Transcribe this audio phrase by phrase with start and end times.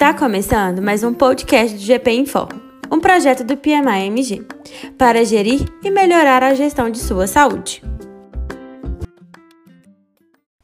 [0.00, 4.46] Está começando mais um podcast do GP Informa, um projeto do PMI-MG,
[4.96, 7.82] para gerir e melhorar a gestão de sua saúde.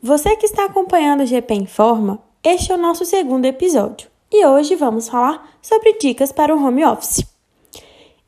[0.00, 4.76] Você que está acompanhando o GP Informa, este é o nosso segundo episódio e hoje
[4.76, 7.26] vamos falar sobre dicas para o home office.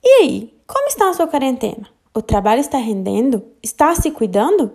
[0.03, 1.89] E aí, como está a sua quarentena?
[2.13, 3.45] O trabalho está rendendo?
[3.63, 4.73] Está se cuidando?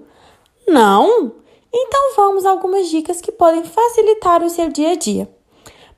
[0.65, 1.33] Não?
[1.73, 5.40] Então vamos a algumas dicas que podem facilitar o seu dia a dia.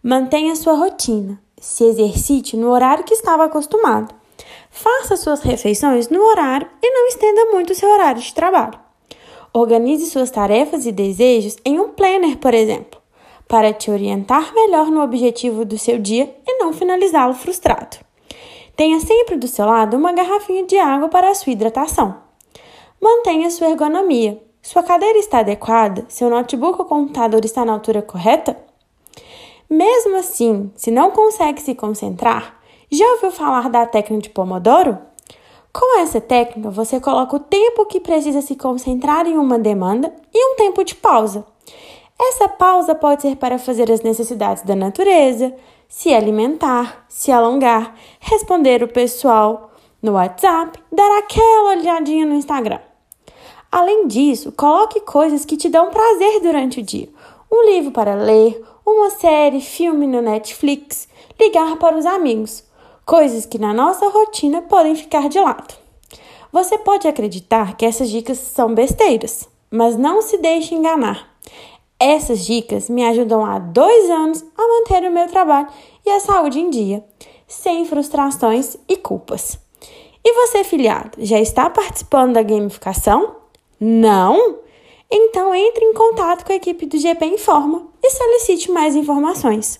[0.06, 1.40] Mantenha sua rotina.
[1.62, 4.14] Se exercite no horário que estava acostumado.
[4.70, 8.78] Faça suas refeições no horário e não estenda muito seu horário de trabalho.
[9.54, 13.00] Organize suas tarefas e desejos em um planner, por exemplo,
[13.48, 17.96] para te orientar melhor no objetivo do seu dia e não finalizá-lo frustrado.
[18.76, 22.18] Tenha sempre do seu lado uma garrafinha de água para a sua hidratação.
[23.00, 24.44] Mantenha sua ergonomia.
[24.62, 26.04] Sua cadeira está adequada?
[26.10, 28.73] Seu notebook ou computador está na altura correta?
[29.76, 32.60] Mesmo assim, se não consegue se concentrar,
[32.92, 35.00] já ouviu falar da técnica de Pomodoro?
[35.74, 40.52] Com essa técnica, você coloca o tempo que precisa se concentrar em uma demanda e
[40.52, 41.44] um tempo de pausa.
[42.22, 45.52] Essa pausa pode ser para fazer as necessidades da natureza,
[45.88, 52.80] se alimentar, se alongar, responder o pessoal no WhatsApp, dar aquela olhadinha no Instagram.
[53.72, 57.10] Além disso, coloque coisas que te dão prazer durante o dia.
[57.56, 61.08] Um livro para ler, uma série, filme no Netflix,
[61.40, 62.64] ligar para os amigos,
[63.06, 65.76] coisas que na nossa rotina podem ficar de lado.
[66.52, 71.32] Você pode acreditar que essas dicas são besteiras, mas não se deixe enganar.
[72.00, 75.68] Essas dicas me ajudam há dois anos a manter o meu trabalho
[76.04, 77.06] e a saúde em dia,
[77.48, 79.60] sem frustrações e culpas.
[80.26, 83.36] E você, filiado, já está participando da gamificação?
[83.80, 84.63] Não?
[85.16, 89.80] Então entre em contato com a equipe do GP Informa e solicite mais informações.